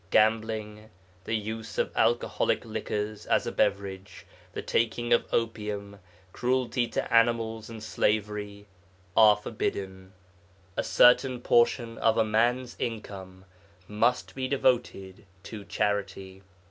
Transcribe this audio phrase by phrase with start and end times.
[0.09, 0.89] Gambling,
[1.25, 5.99] the use of alcoholic liquors as a beverage, the taking of opium,
[6.33, 8.65] cruelty to animals and slavery,
[9.15, 10.13] are forbidden.
[10.75, 13.45] A certain portion of a man's income
[13.87, 16.41] must be devoted to charity.